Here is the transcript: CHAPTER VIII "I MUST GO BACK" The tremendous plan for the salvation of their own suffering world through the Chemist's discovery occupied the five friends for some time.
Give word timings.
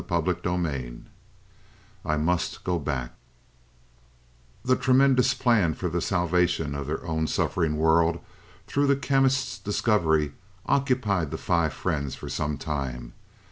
CHAPTER 0.09 0.33
VIII 0.57 1.03
"I 2.03 2.17
MUST 2.17 2.63
GO 2.63 2.79
BACK" 2.79 3.13
The 4.65 4.75
tremendous 4.75 5.35
plan 5.35 5.75
for 5.75 5.89
the 5.89 6.01
salvation 6.01 6.73
of 6.73 6.87
their 6.87 7.05
own 7.05 7.27
suffering 7.27 7.77
world 7.77 8.19
through 8.65 8.87
the 8.87 8.95
Chemist's 8.95 9.59
discovery 9.59 10.33
occupied 10.65 11.29
the 11.29 11.37
five 11.37 11.71
friends 11.73 12.15
for 12.15 12.29
some 12.29 12.57
time. 12.57 13.13